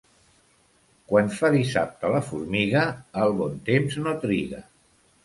Quan 1.11 1.27
fa 1.39 1.51
dissabte 1.55 2.11
la 2.15 2.21
formiga 2.29 2.87
el 3.27 3.35
bon 3.43 3.61
temps 3.69 3.99
no 4.07 4.15
triga. 4.25 4.65